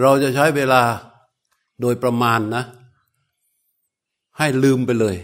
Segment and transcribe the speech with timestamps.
[0.00, 0.82] เราจะใช้เวลา
[1.80, 2.64] โดยประมาณนะ
[4.38, 5.16] ให้ลืมไปเลย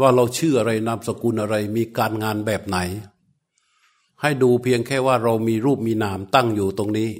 [0.00, 2.78] ว่าเราชื่ออะไรนามสกุลอะไร มีการงานแบบไหน
[4.20, 7.10] ให้ดูเพียงแค่ว่าเรามีรูปมีนามตั้งอยู่ตรงนี้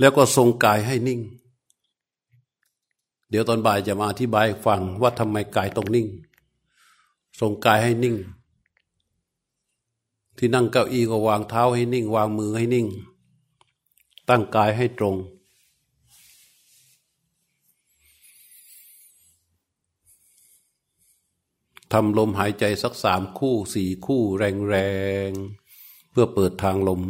[0.00, 1.20] แล้วก็ทรงกายให้นิ่ง
[3.30, 6.06] เดี๋ยวตอนบ่ายจะมาอธิบายฟังว่าทำไมกายต้องนิ่ง
[7.40, 8.16] ทรงกายให้นิ่ง
[10.36, 12.86] ที่นั่งเก้าอี้ก็วางเท้าให้นิ่ง วางมือให้นิ่ง
[14.28, 15.16] ตั้งกายให้ตรง
[21.92, 24.76] ทำลมหายใจสักสามคู่สี่คู่แร
[25.28, 27.02] งๆ เพื่อเปิดทางลม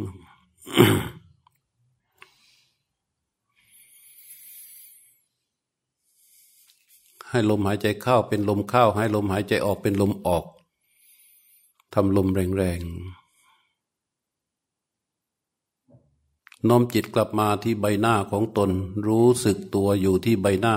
[7.30, 10.44] ให้ลมหายใจเข้าเป็นลมเข้า ให้ลมหายใจออกเป็นลมออก
[11.94, 13.21] ทำลมแรงๆ
[16.68, 18.70] น้อมจิตกลับมาที่ใบหน้าของตน
[19.06, 20.76] รู้สึกตัวอยู่ที่ใบหน้า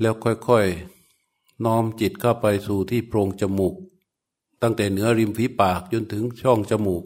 [0.00, 3.74] แล้วค่อยๆ น้อมจิตเข้าไปสู่ที่โพรงจมูก
[4.62, 7.04] ตั้งแต่เหนือริมฝีปากจนถึงช่องจมูก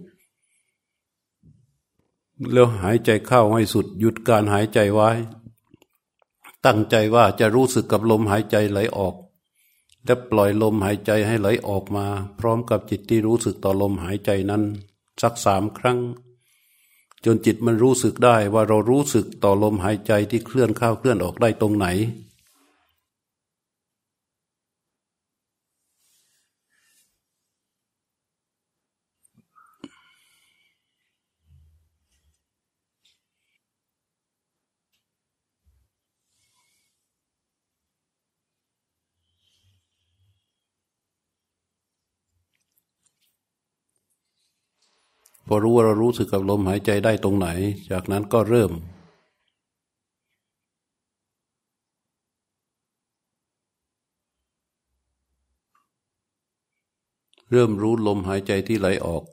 [2.52, 5.10] แล้วหายใจเข้าให้สุดหยุดการหายใจไว้
[6.64, 9.14] ตั้งใจว่าจะรู้สึกกับลมหายใจไหลออก
[10.04, 12.06] และปล่อยลมหายใจให้ไหลออกมา
[12.38, 14.62] พร้อมกับจิตที่รู้สึกต่อลมหายใจนั้น
[15.22, 15.98] สักสามครั้ง
[17.24, 21.86] จนจิตมันรู้สึกได้ว่าเรารู้สึกต่อลมหายใจที่เคลื่อนเข้าเคลื่อนออกได้ตรงไหน
[45.52, 47.48] อรู้ว่าเรารู้สึกกับลมหายใจได้ตรงไหน
[47.90, 48.72] จากนั้นก็เริ่ม
[57.50, 59.24] เริ่มรู้ลมหายใจที่ไหลออก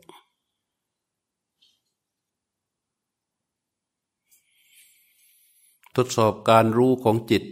[5.96, 7.44] ทดสอบการรู้ของจิต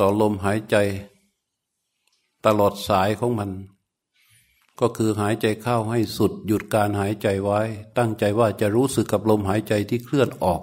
[0.02, 0.76] ่อลมหายใจ
[2.46, 3.50] ตลอดสายของมัน
[4.80, 7.60] ก็คือหายใจเข้าให้สุดหยุดการหายใจไว้
[7.98, 10.62] ตั้งใจว่าจะรู้สึกกับลมหายใจที่เคลื่อนออก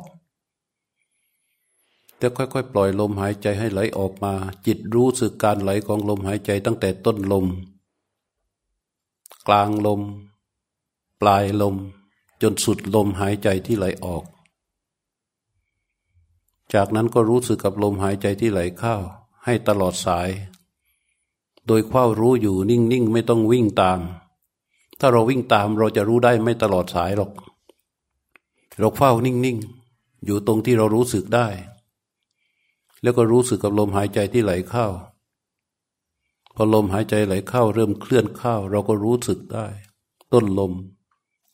[2.17, 4.33] แล้วค่อยๆ ปล่อยลมหายใจให้ไหลออกมา
[4.65, 7.45] จิตรู้สึกการไหลของลมหายใจตั้งแต่ต้นลม
[9.47, 10.01] กลางลม
[11.21, 11.75] ปลายลม
[12.41, 14.23] จนสุดลมหายใจที่ไหลออก
[16.73, 18.95] จากนั้นก็รู้สึกกับลมหายใจที่ไหลเข้า
[19.45, 20.29] ให้ตลอดสาย
[21.67, 23.99] โดยเฝ้ารู้อยู่นิ่งๆ ไม่ต้องวิ่งตาม
[24.99, 27.31] ถ้าเราวิ่งตามเราจะรู้ได้ไม่ตลอดสายหรอก
[28.79, 31.47] เราเฝ้านิ่งๆ อยู่ตรงที่เรารู้สึกได้
[33.01, 34.87] แล้วก็รู้สึกกับลมหายใจที่ไหลเข้า
[36.55, 39.67] พอลมหายใจไหลเข้า เริ่มเคลื่อนเข้า เราก็รู้สึกได้
[40.33, 40.73] ต้นลม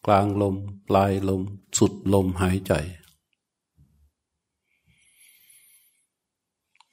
[0.05, 0.55] กลางลม
[0.87, 1.41] ปลายลม
[1.77, 2.73] สุดลมหายใจ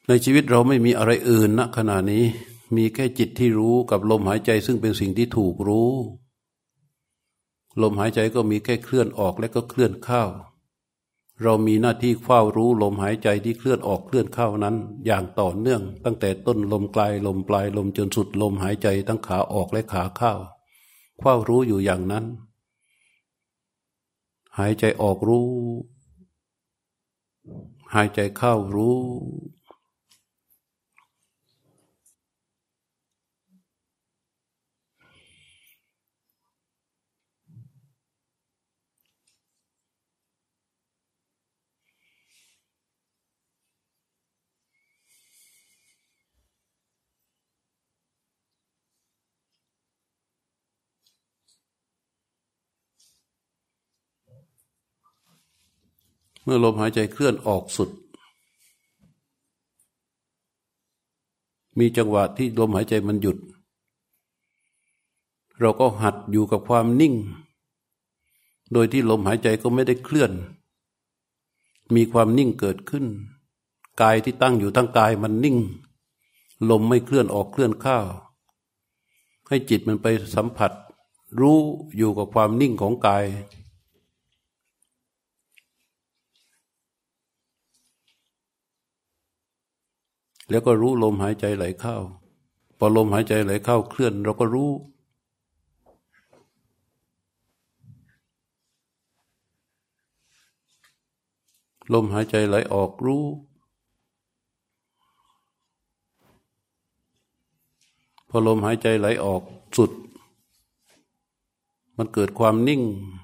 [0.07, 2.25] ในชีวิตเราไม่มีอะไรอื่นณขณะนี้
[2.77, 5.93] มีแค่จิตที่รู้กับลมหายใจซึ่งเป็นสิ่งที่ถูกรู้
[7.83, 10.25] ลมหายใจก็มีแค่เคลื่อนออกและก็เคลื่อนเข้า
[11.43, 14.77] เรามีหน้าที่เฝ้ารู้ลมหายใจที่เคลื่อนออกเคลื่อนเข้านั้น
[15.07, 20.35] อย่างต่อเนื่อง ตั้งแต่ต้นลมกลายลมปลายลมจนสุดลมหายใจทั้งขาออกและขาเข้า
[21.21, 22.25] เฝ้ารู้อยู่อย่างนั้น
[24.59, 25.49] หายใจออกรู้
[27.95, 28.99] หายใจเข้ารู้
[56.45, 57.91] เมื่อลมหายใจเคลื่อนออกสุด
[61.79, 63.39] มีจังหวะที่ลมหายใจมันหยุด
[65.61, 67.15] เราก็หัดอยู่กับความนิ่ง
[68.73, 70.33] โดยที่ลมหายใจก็ไม่ได้เคลื่อน
[71.95, 73.07] มีความนิ่งเกิดขึ้น
[74.01, 75.59] กายที่ตั้งอยู่ทั้งกายมันนิ่ง
[76.71, 77.99] ลมไม่เคลื่อนออกเคลื่อนเข้า
[79.49, 80.73] ให้จิตมันไปสัมผัส
[81.41, 81.59] รู้
[81.97, 83.25] อยู่กับความนิ่งของกาย
[90.51, 91.97] แล้วก็รู้ลมหายใจไหลเข้า
[92.79, 94.71] พอลมหายใจไหลเข้าเคลื่อน เราก็รู้
[101.93, 103.25] ลมหายใจไหลออกรู้
[108.29, 109.43] พอลมหายใจไหลออก
[109.77, 109.91] สุด
[111.97, 112.83] มันเกิดความนิ่ง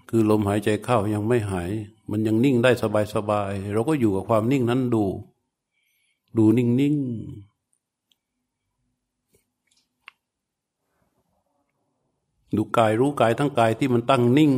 [0.09, 1.71] คือลมหายใจเข้ายังไม่หาย
[2.11, 2.71] มันยังนิ่งได้
[3.15, 5.05] สบายๆ เราก็อยู่กับความนิ่งนั้นดู
[6.37, 7.51] ดูนิ่งๆ
[12.57, 14.53] ดูกายรู้กายทั้งกายที่มันตั้งนิ่ง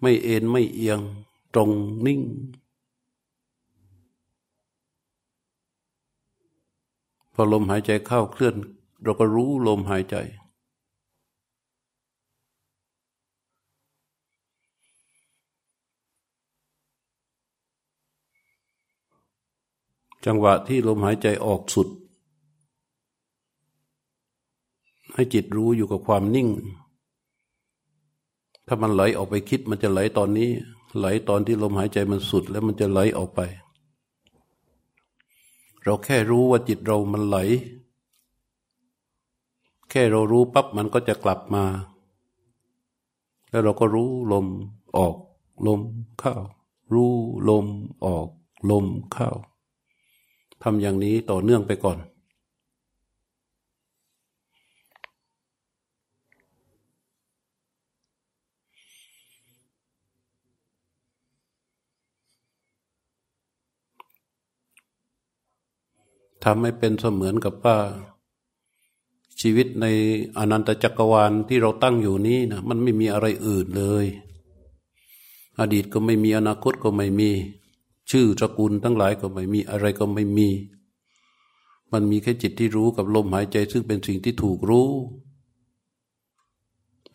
[0.00, 1.00] ไม่เอ็นไม่เอียง
[1.54, 1.70] ตรง
[2.06, 2.20] นิ่ง
[7.34, 8.54] พอลมหายใจเข้าเคลื่อน
[9.02, 10.16] เราก็รู้ลมหายใจ
[20.24, 21.88] จังหวะที่ลมหายใจออกสุด
[25.14, 26.48] ให้จิตรู้อยู่กับความนิ่ง
[28.66, 30.50] ถ้ามันไหลออกไปคิดมันจะไหลตอนนี้
[30.98, 33.40] ไหลตอนที่ลมหายใจมันสุด แล้วมันจะไหลออกไป
[35.82, 37.36] เราแค่รู้ว่าจิตเรามันไหล
[39.90, 41.64] แค่เรารู้ปั๊บมันก็จะกลับมา
[43.50, 44.46] แล้วเราก็รู้ลม
[44.96, 45.16] ออก
[45.66, 45.80] ลม
[46.18, 46.34] เข้า
[46.92, 47.12] รู้
[47.48, 47.66] ลม
[48.04, 48.28] ออก
[48.70, 49.30] ลมเข้า
[50.62, 51.98] ทำอย่างนี้ต่อเนื่องไปก่อน
[66.44, 67.78] ทำให้เป็นเสมือนกับว่า
[69.40, 69.86] ชีวิตใน
[70.38, 74.06] อนันตจักรวาลที่เราตั้งอยู่นี้นะมันไม่มีอะไรอื่นเลย
[75.60, 77.30] อดีตก็ไม่มีอนาคตก็ไม่มี
[78.12, 80.48] ชื่อตระกูลทั้งหลายก็ไม่มีอะไรก็ไม่มี
[81.92, 84.90] มันมีแค่จิตที่รู้กับลมหายใจ ซึ่งเป็นสิ่งที่ถูกรู้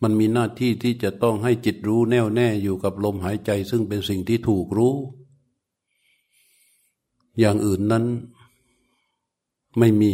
[0.02, 4.94] มันมีหน้าที่ที่จะต้องให้จิตรู้แน่วแน่อยู่กับลมหายใจ ซึ่งเป็นสิ่งที่ถูกรู้
[7.38, 8.04] อย่างอื่นนั้น
[9.78, 10.10] ไม่มี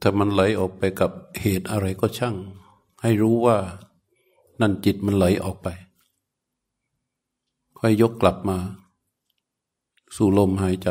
[0.00, 1.10] ถ้ามันไหลออกไปกับ
[1.40, 2.36] เหตุอะไรก็ช่าง
[3.02, 3.56] ให้รู้ว่า
[4.60, 5.68] นั่นจิตมันไหลออกไป
[7.78, 8.58] ค่อยยกกลับมา
[10.16, 10.88] สู่ลมหายใจ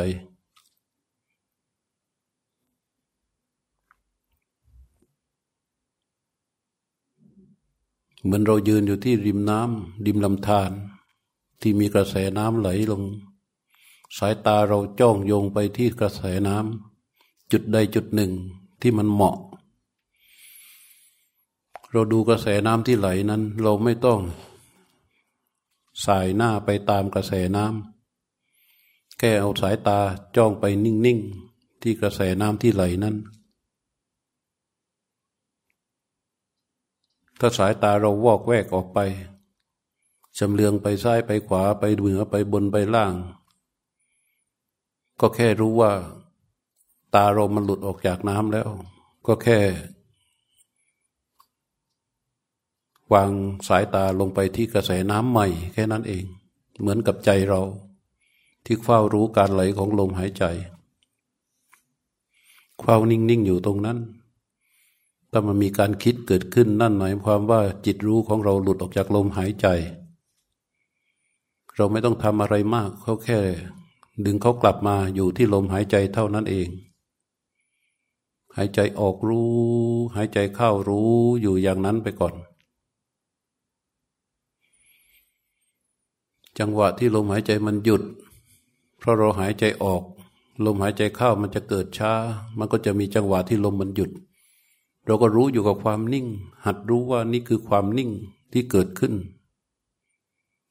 [8.22, 10.70] เหมือนเรายืนอยู่ที่ริมน้ำริมลำธาร
[11.60, 13.02] ที่มีกระแสน้ำไหลลง
[14.18, 18.32] สายตาเราจ้องโยงไปที่กระแสน้ำจุดใดจุดหนึ่ง
[18.80, 19.36] ที่มันเหมาะ
[21.92, 24.20] เราดูกระแสน้ำที่ไหลนั้น เราไม่ต้อง
[26.06, 29.98] สายหน้าไปตามกระแสน้ำแค่เอาสายตา
[30.36, 33.16] จ้องไปนิ่งๆ ที่กระแสน้ำที่ไหลนั้น
[37.38, 38.98] ถ้าสายตาเราวอกแวกออกไป
[40.38, 43.14] จำเลืองไปซ้ายไปขวาไปเหนือไปบนไปล่าง
[45.20, 45.92] ก็แค่รู้ว่า
[47.14, 48.68] ตาเรามันหลุดออกจากน้ำแล้ว
[49.26, 49.58] ก็แค่
[53.12, 53.30] วาง
[53.68, 56.24] สายตาลงไปที่กระแสน้ำใหม่ แค่นั้นเอง
[56.80, 57.62] เหมือนกับใจเรา
[58.64, 60.44] ที่เฝ้ารู้การไหลของลมหายใจ
[62.82, 63.98] เฝ้านิ่งๆอยู่ตรงนั้น
[65.32, 69.66] ถ้ามันมีการคิดเกิดขึ้นนั่นหมายความว่าจิตรู้ของเราหลุดออกจากลมหายใจ
[71.76, 73.38] เราไม่ต้องทำอะไรมากเขาแค่
[74.24, 76.68] ดึงเขากลับมาอยู่ที่ลมหายใจเท่านั้นเอง
[78.56, 79.48] หายใจออกรู้
[80.16, 82.34] หายใจเข้ารู้อยู่อย่างนั้นไปก่อน
[86.58, 88.02] จังหวะที่ลมหายใจมันหยุด
[88.98, 90.02] เพราะเราหายใจออก
[90.64, 92.12] ลมหายใจเข้ามันจะเกิดช้า
[92.58, 94.10] มันก็จะมีจังหวะที่ลมมันหยุด
[95.06, 96.26] เราก็รู้อยู่กับความนิ่ง
[96.64, 98.10] หัดรู้ว่านี่คือความนิ่ง
[98.52, 99.14] ที่เกิดขึ้น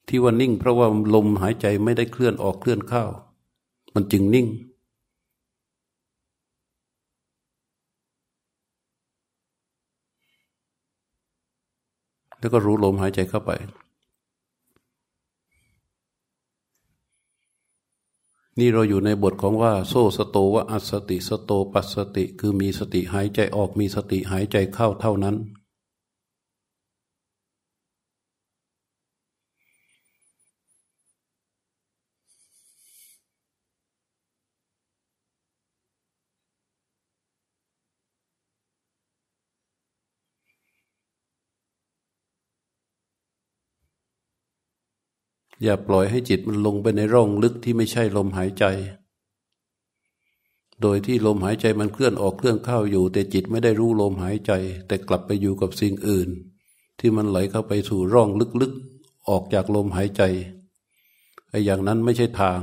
[0.08, 3.04] ที่ว่านิ่ง เพราะว่าลมหายใจไม่ได้เคลื่อนออกเคลื่อนเข้า
[3.94, 4.48] มันจึงนิ่ง
[12.40, 13.52] แล้วก็รู้ลมหายใจเข้าไป
[18.60, 25.36] นี่เราอยู่ในบทของว่า โซสโตวะอัสติสโตปัสสติ คือมีสติหายใจออกมีสติหายใจเข้าเท่านั้น
[45.64, 48.66] อย่าปล่อยให้จิตมันลงไปในร่องลึกที่ไม่ใช่ลมหายใจ
[50.82, 54.52] โดยที่ลมหายใจมันเคลื่อนออกเคลื่อนเข้าอยู่ แต่จิตไม่ได้รู้ลมหายใจ
[54.88, 56.30] แต่กลับไปอยู่กับสิ่งอื่น
[57.00, 58.30] ที่มันไหลเข้าไปสู่ร่อง
[58.62, 60.22] ลึกๆ ออกจากลมหายใจ
[61.50, 62.60] ไอ้อย่างนั้นไม่ใช่ทาง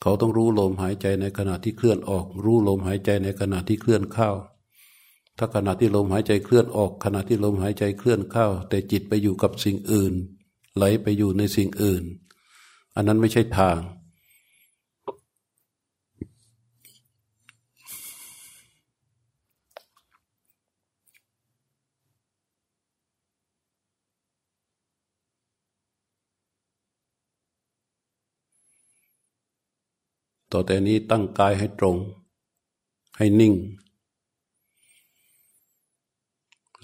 [0.00, 4.30] เขาต้องรู้ลมหายใจในขณะที่เคลื่อนออก รู้ลมหายใจในขณะที่เคลื่อนเข้า
[5.38, 10.14] ถ้าขณะที่ลมหายใจเคลื่อนออก ขณะที่ลมหายใจเคลื่อนเข้า แต่จิตไปอยู่กับสิ่งอื่น
[10.76, 12.02] ไหลไปอยู่ในสิ่งอื่น
[12.94, 13.78] อันนั้นไม่ใช่ทาง
[30.52, 31.96] ต่อแต่นี้ตั้งกายให้ตรง
[33.16, 33.54] ให้นิ่ง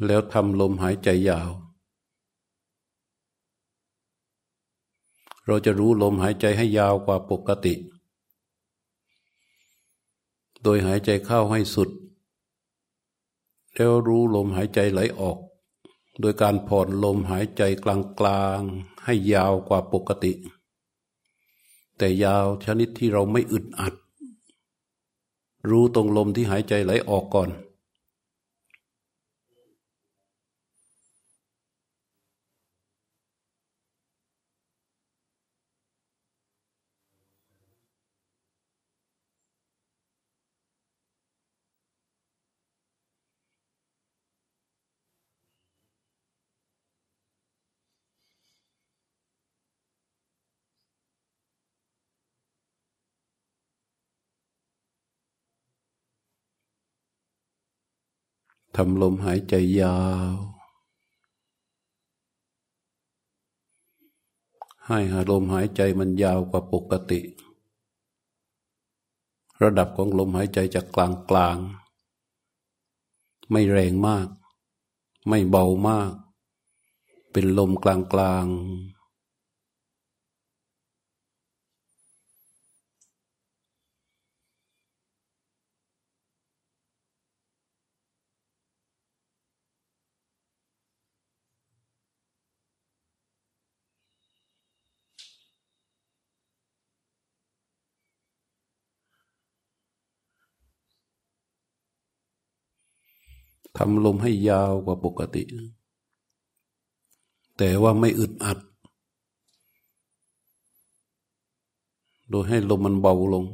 [0.07, 1.51] แล้วทำลมหายใจยาว
[5.47, 7.75] เราจะรู้ลมหายใจให้ยาวกว่าปกติ
[10.63, 11.91] โดยหายใจเข้าให้สุด
[13.75, 15.39] แล้วรู้ลมหายใจไหลออก
[16.21, 17.87] โดยการผ่อนลมหายใจก
[18.27, 20.33] ลางๆให้ยาวกว่าปกติ
[21.99, 23.95] แต่ยาวชนิดที่เราไม่อึดอัด
[25.71, 27.51] รู้ตรงลมที่หายใจไหลออกก่อน
[58.77, 59.99] ทำลมหายใจยา
[60.35, 60.37] ว
[64.87, 67.21] ให้หาลมหายใจมันยาวกว่าปกติ
[69.63, 71.59] ระดับของลมหายใจจากกลางกลาง
[73.51, 74.29] ไม่แรงมาก
[75.29, 76.13] ไม่เบามาก
[77.33, 78.47] เป็นลมกลางกลาง
[103.77, 105.43] ทำลมให้ยาวกว่าปกติ
[107.59, 108.59] แต่ว่าไม่อึดอัด
[112.31, 113.45] โดยให้ลมมันเบาลง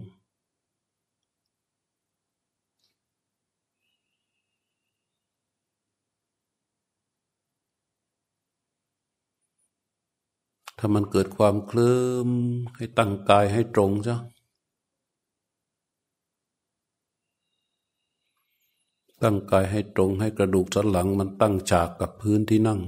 [10.83, 12.29] ถ้ามันเกิดความเคลิ้ม
[12.77, 14.17] ให้ตั้งกายให้ตรงจ้ะ
[19.23, 22.81] ตั้งกายให้ตรงให้กระดูกสันหลังมันตั้งฉากกับพื้นที่นั่ง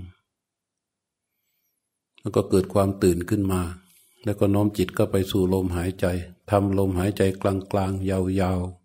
[2.20, 3.60] แล้วก็เกิดความตื่นขึ้นมา
[4.24, 6.06] แล้วก็น้อมจิตก็ไปสู่ลมหายใจ
[6.50, 8.10] ทำลมหายใจกลางๆ
[8.40, 8.81] ยาวๆ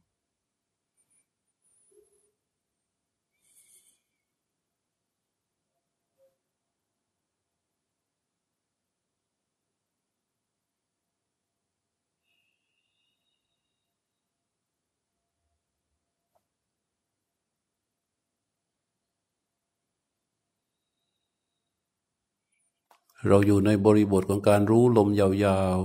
[23.25, 25.77] เราอยู่ในบริบทของการรู้ลมยาว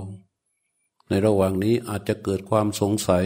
[0.51, 3.25] ๆ ในระหว่างนี้อาจจะเกิดความสงสัย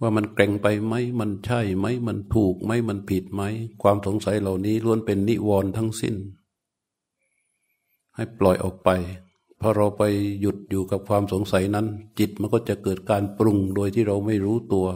[0.00, 3.42] ว่ามันแกร่งไปไหม มันใช่ไหม มันถูกไหม มันผิดไหม
[3.82, 6.14] ความสงสัยเหล่านี้ล้วนเป็นนิวรณ์ทั้งสิ้น
[8.14, 8.90] ให้ปล่อยออกไป
[9.60, 10.02] พอเราไป
[10.40, 11.86] หยุดอยู่กับความสงสัยนั้น
[12.18, 14.86] จิตมันก็จะเกิดการปรุงโดยที่เราไม่รู้ตัว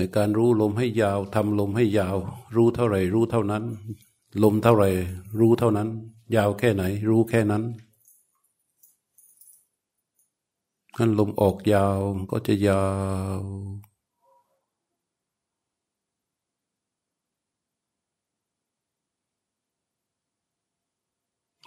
[0.00, 2.16] ในการรู้ลมให้ยาวทำลมให้ยาว
[2.56, 3.64] รู้เท่าไหร่ รู้เท่านั้น
[4.42, 4.88] ลมเท่าไหร่
[5.40, 5.88] รู้เท่านั้น
[6.36, 7.62] ยาวแค่ไหน รู้แค่นั้น
[10.98, 11.98] นั่นลมออกยาว
[12.30, 12.84] ก็จะยา
[13.40, 13.42] ว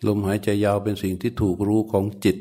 [0.08, 2.38] ลมหายใจยาวเป็นสิ่งที่ถูกรู้ของจิต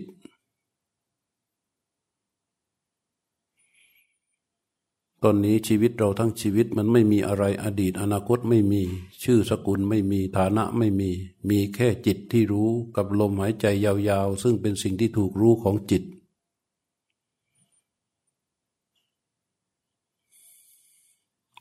[5.24, 8.82] ตอนนี้ชีวิตเราทั้งชีวิตมันไม่มีอะไรอดีตอนาคตไม่มี
[9.22, 11.10] ชื่อสกุลไม่มีฐานะไม่มี
[11.50, 16.02] มีแค่จิตที่รู้กับลมหายใจยาวๆ ซึ่งเป็นสิ่งที่ถูกรู้ของจิต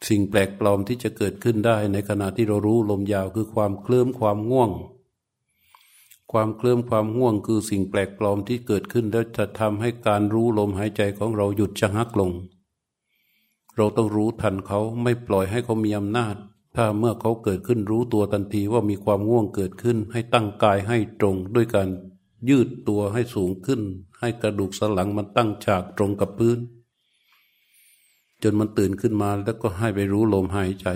[0.10, 4.72] สิ่งแปลกปลอมที่จะเกิดขึ้นได้ในขณะที่เรารู้ลมยาวคือความเคลื่อนความง่วง
[6.32, 12.32] ความเคลื่อนความง่วงคือสิ่งแปลกปลอมที่เกิดขึ้นแล้วจะทำให้การรู้ลมหายใจของเราหยุดชะงักลง
[13.82, 16.36] เราต้องรู้ทันเขาไม่ปล่อยให้เขามีอำนาจ
[16.76, 21.90] ถ้าเมื่อเขาเกิดขึ้นรู้ตัวทันทีว่ามีความง่วงเกิดขึ้น ให้ตั้งกายให้ตรงด้วยการ
[22.50, 23.82] ยืดตัวให้สูงขึ้น
[24.20, 26.60] ให้กระดูกสันหลังมันตั้งฉากตรงกับพื้น
[28.42, 30.88] จนมันตื่นขึ้นมาแล้วก็ให้ไปรู้ลมหายใจ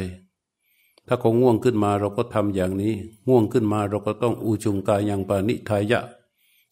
[1.07, 2.93] ถ้าเขาง่วงขึ้นมาเราก็ทำอย่างนี้
[3.27, 6.01] ง่วงขึ้นมาเราก็ต้องอูจุงกายยังปานิทายะ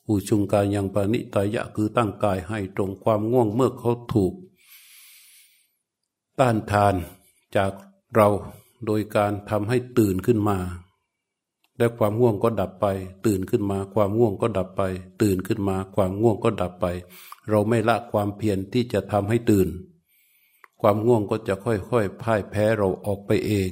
[0.08, 4.34] อูจุงกายยังปานิทายะคือตั้งกายให้ตรงความง่วงเมื่อเขาถูก
[6.40, 6.96] ต้านทาน
[7.56, 7.72] จาก
[8.16, 8.28] เรา
[8.86, 10.58] โดยการทำให้ตื่นขึ้นมา
[11.78, 12.86] และความง่วงก็ดับไป
[13.26, 14.82] ตื่นขึ้นมา ความง่วงก็ดับไป
[15.22, 16.86] ตื่นขึ้นมา ความง่วงก็ดับไป
[17.50, 19.68] เราไม่ละความเพียรที่จะทำให้ตื่น
[20.82, 23.72] ความง่วงก็จะค่อยๆพ่ายแพ้เราออกไปเอง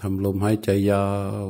[0.00, 1.06] ทำลมหายใจยา
[1.44, 1.46] ว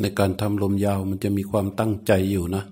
[0.00, 2.64] ในการทำลมยาวมันจะมีความตั้งใจอยู่นะ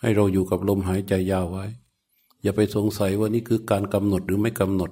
[0.00, 1.64] ให้เราอยู่กับลมหายใจยาวไว้
[2.42, 4.90] อย่าไปสงสัยว่านี่คือการกำหนดหรือไม่กำหนด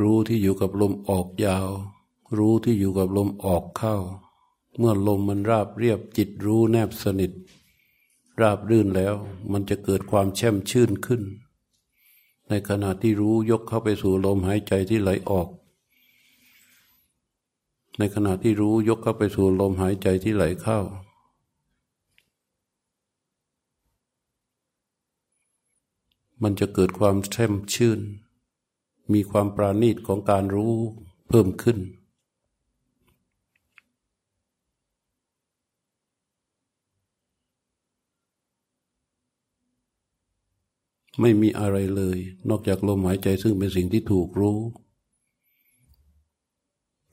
[0.00, 1.68] รู้ที่อยู่กับลมออกยาว
[2.38, 3.96] รู้ที่อยู่กับลมออกเข้า
[4.76, 7.32] เมื่อลมมันราบเรียบจิตรู้แนบสนิท
[8.40, 9.14] ราบรื่นแล้ว
[9.52, 11.22] มันจะเกิดความแช่มชื่นขึ้น
[12.48, 15.48] ในขณะที่รู้ยกเข้าไปสู่ลมหายใจที่ไหลออก
[17.98, 20.80] ในขณะที่รู้ยกเข้าไปสู่ลมหายใจที่ไหลเข้า
[26.42, 28.00] มันจะเกิดความแช่มชื่น
[29.12, 30.74] มีความปราณีตของการรู้
[31.28, 31.78] เพิ่มขึ้น
[41.20, 42.18] ไม่มีอะไรเลย
[42.48, 44.58] นอกจากลมหายใจซึ่งเป็นสิ่งที่ถูกรู้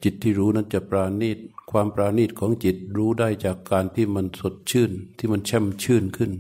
[0.04, 1.38] จิตที่รู้นั้นจะปราณีต
[1.72, 6.32] ความปราณีตของจิตรู้ได้จากการที่มันสดชื่น ที่มันแช่มชื่นขึ้น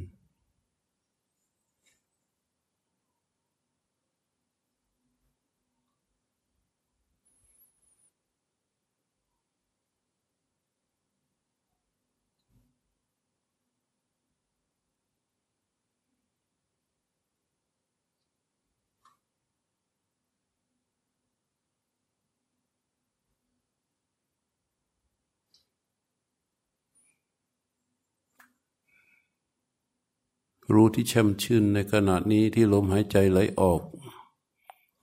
[30.73, 33.81] รู้ที่แช่มชื่นในขณะนี้ที่ลมหายใจไหลออก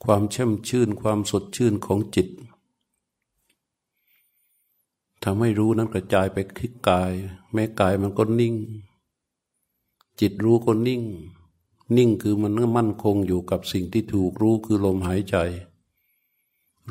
[0.04, 2.28] ความแช่มชื่นความสดชื่นของจิต
[5.22, 7.12] ทำให้รู้นั้นกระจายไปที่กาย
[7.52, 8.54] แม้กายมันก็นิ่ง
[10.20, 11.02] จิตรู้ก็นิ่ง
[11.96, 15.36] นิ่งคือมันมั่นคงอยู่กับสิ่งที่ถูกรู้คือลมหายใจ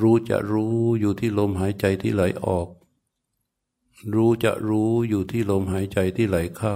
[0.02, 2.68] รู้จะรู้อยู่ที่ลมหายใจที่ไหลออก
[4.14, 6.76] รู้จะรู้อยู่ที่ลมหายใจที่ไหลเข้า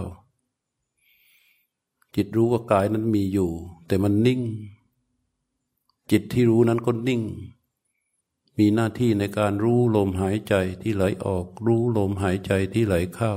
[2.15, 3.51] จิตรู้ว่ากายนั้นมีอยู่
[3.87, 4.41] แต่มันนิ่ง
[6.11, 7.21] จิตที่รู้นั้นก็นิ่ง
[8.57, 13.33] มีหน้าที่ในการรู้ลมหายใจที่ไหลออก รู้ลมหายใจที่ไหลเข้า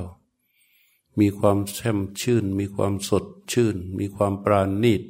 [1.19, 5.01] มีความแช่มชื่น มีความสดชื่น มีความปราณีต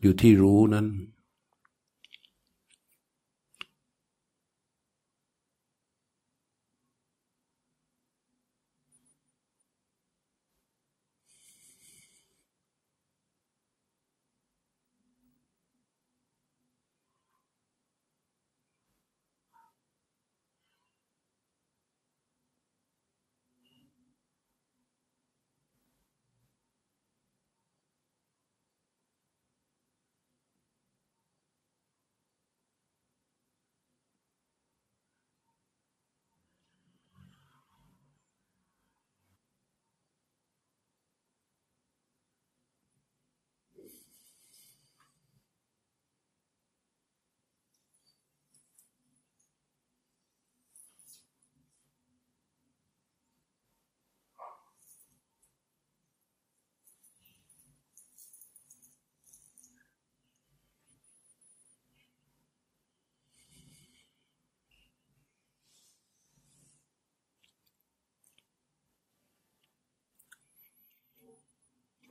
[0.00, 0.86] อยู่ที่รู้นั้น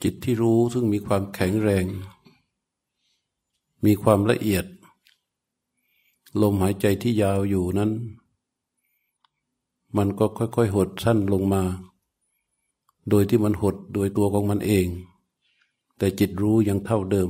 [0.03, 1.85] จิตที่รู้ซึ่งมีความแข็งแรง
[3.85, 4.65] มีความละเอียด
[6.41, 7.91] ลมหายใจที่ยาวอยู่นั้น
[9.97, 11.63] มันก็ค่อยๆ หดสั้นลงมา
[13.09, 14.87] โดยที่มันหดโดยตัวของมันเอง
[15.97, 17.29] แต่จิตรู้ยังเท่าเดิม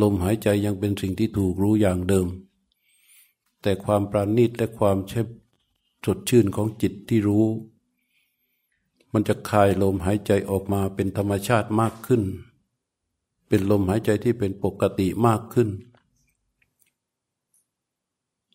[0.00, 2.26] ลมหายใจยังเป็นสิ่งที่ถูกรู้อย่างเดิม
[3.62, 5.26] แต่ความปราณีตและความเช็บ
[6.04, 7.44] สดชื่นของจิตที่รู้
[9.12, 12.22] มันจะคลายลมหายใจออกมาเป็นธรรมชาติมากขึ้น
[13.48, 15.68] เป็นลมหายใจที่เป็นปกติมากขึ้น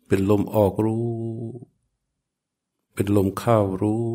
[0.08, 1.08] เป็นลมออกรู้
[2.94, 4.06] เป็นลมเข้ารู้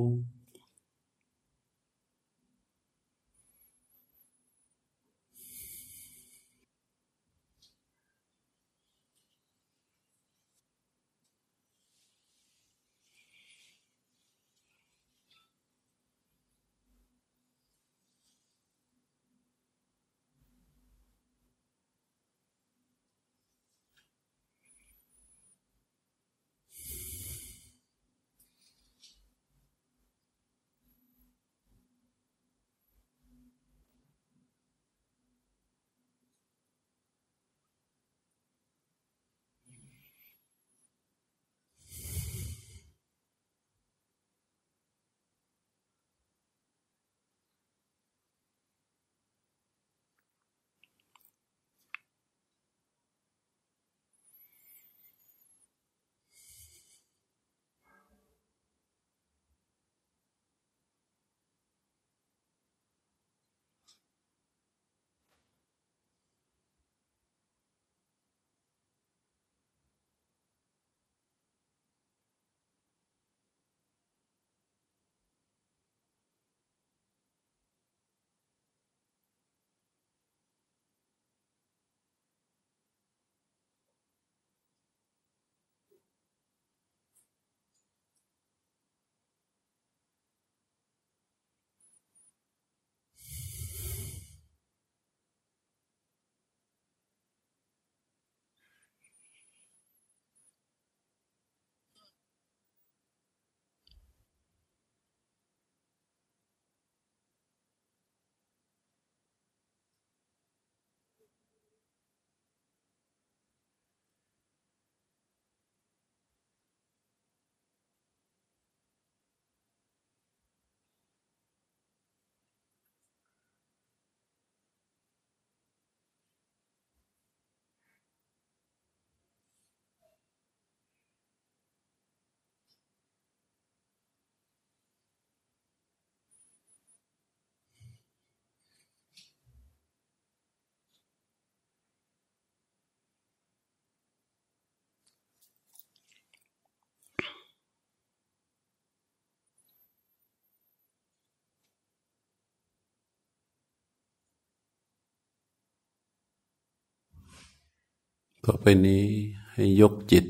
[158.50, 159.04] ต่อไปนี้
[159.52, 160.24] ให้ยกจิต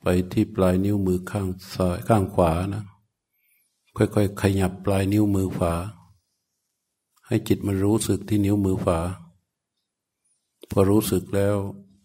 [0.00, 2.84] ไปที่ปลายนิ้วมือข้างซ้ายข้างขวานะ
[3.96, 5.72] ค่อยๆ ขยับปลายนิ้วมือขวา
[7.26, 8.98] ให้จิตมันรู้สึกที่นิ้วมือขวา
[10.70, 11.56] พอรู้สึกแล้ว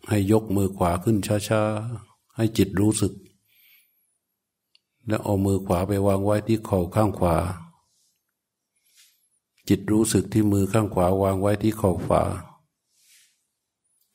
[0.10, 3.14] ให้ยกมือขวาขึ้นช้าๆ ให้จิตรู้สึก
[5.08, 7.38] แล้วเอามือขวาไปวางไว้ที่เข่าข้างขวา
[9.70, 12.24] จิตรู้สึกที่มือข้างขวาวางไว้ที่เข่าขวา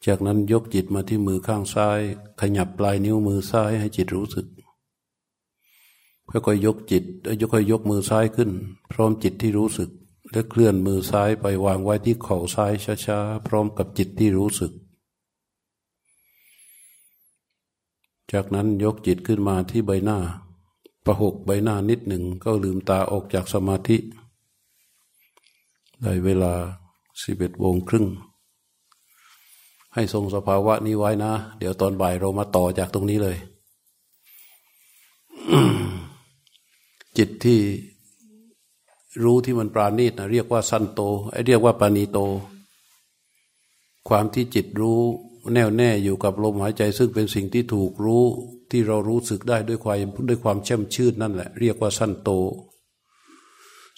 [0.06, 2.00] จากนั้นยกจิตมาที่มือข้างซ้าย
[2.40, 4.46] ขยับปลายนิ้วมือซ้ายให้จิตรู้สึก
[6.30, 8.50] ค่อยๆยกจิตแล้วค่อยยกมือซ้ายขึ้น
[8.92, 9.90] พร้อมจิตที่รู้สึก
[10.32, 12.72] และเคลื่อนมือซ้ายไปวางไว้ที่เข่าซ้าย
[13.06, 14.72] ช้าๆพร้อมกับจิตที่รู้สึก
[18.32, 20.18] จากนั้นยกจิตขึ้นมาที่ใบหน้า
[21.04, 23.96] ประหกใบหน้านิดหนึ่งก็ลืมตาออกจากสมาธิ
[26.00, 26.54] ได้เวลา
[27.22, 28.06] สิบเอ็ดโมงครึ่ง
[29.94, 33.36] ให้ทรงสภาวะนี้ไว้นะ เดี๋ยวตอนบ่ายเรามาต่อจากตรงนี้เลย
[37.16, 37.60] จิตที่
[39.24, 41.00] รู้ที่มันปราณีตนะเรียกว่าสั้นโต
[41.30, 42.18] ไอเรียกว่าปานีโต
[44.08, 45.00] ความที่จิตรู้
[45.52, 48.24] แน่วแน่อยู่กับลมหายใจ ซึ่งเป็นสิ่งที่ถูกรู้
[48.70, 49.98] ที่เรารู้สึกได้ด้วยความ
[50.28, 52.30] ด้วยความแช่มชื่นนั่นแหละ เรียกว่าสั้นโต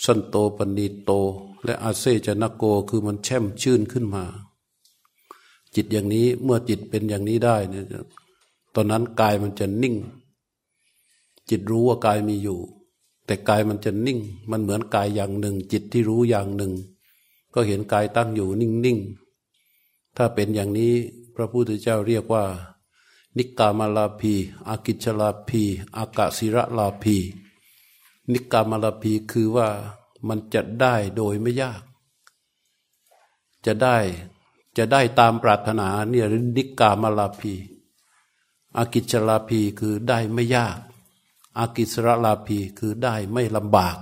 [0.05, 1.13] สั้นโตปณีโต
[1.65, 4.25] และอาเซจนโกคือมันแช่มชื่นขึ้นมา
[5.75, 7.85] จิตอย่างนี้เมื่อจิตเป็นอย่างนี้ได้เนี่ย
[8.75, 9.97] ตอนนั้นกายมันจะนิ่ง
[11.51, 12.59] จิตรู้ว่ากายมีอยู่
[13.27, 14.19] แต่กายมันจะนิ่ง
[14.51, 16.73] มันเหมือนกายอย่างหนึ่ง จิตที่รู้อย่างหนึ่ง
[17.55, 20.93] ก็เห็นกายตั้งอยู่นิ่งๆถ้าเป็นอย่างนี้
[21.35, 22.45] พระพุทธเจ้าเรียกว่า
[23.37, 24.35] นิกามาลาภี
[24.69, 25.63] อากิจลาภี
[25.97, 27.17] อากาศิระลาภี
[28.33, 29.69] นิกามาลาภีคือว่า
[30.29, 31.83] มันจะได้โดยไม่ยาก
[33.67, 33.99] จะได้
[34.77, 37.55] จะได้ตามปรารถนาเนี่ยนิกามาลาภี
[38.77, 40.79] อากิจลาภีคือได้ไม่ยาก
[41.59, 43.97] อากิสระลาภีคือได้ไม่ลำบาก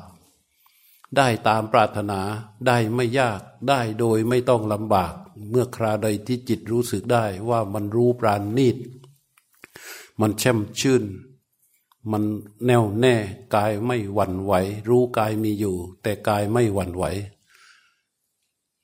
[1.16, 2.20] ได้ตามปรารถนา
[2.66, 5.14] ได้ไม่ยากได้โดยไม่ต้องลำบาก
[5.50, 8.76] เมื่อคราใดที่จิตรู้สึกได้ว่ามันรู้ปราณีต
[10.20, 11.04] มันแช่มชื่น
[12.10, 12.22] มัน
[12.64, 13.14] แน่วแน่
[13.54, 14.52] กายไม่หวั่นไหว
[14.88, 17.04] รู้กายมีอยู่ แต่กายไม่หวั่นไหว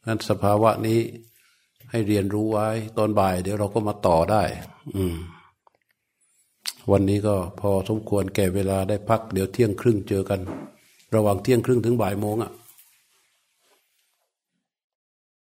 [0.07, 1.01] นั้นสภาวะนี้
[1.97, 4.43] ให้เรียนรู้ไว้ ตอนบ่าย เดี๋ยวเราก็มาต่อได้
[4.97, 5.17] อืม
[6.91, 10.41] วันนี้ก็พอสมควรแก่เวลาได้พัก เดี๋ยวเที่ยงครึ่งเจอกัน
[11.15, 12.53] ระหว่างเที่ยงครึ่งถึงบ่ายโมงอะ่ะ